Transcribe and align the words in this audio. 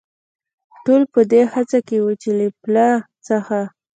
ټول 0.83 1.01
په 1.13 1.21
دې 1.31 1.41
هڅه 1.53 1.79
کې 1.87 1.97
و، 1.99 2.05
چې 2.21 2.29
له 2.37 2.45
پله 2.61 2.87
څخه. 3.27 3.59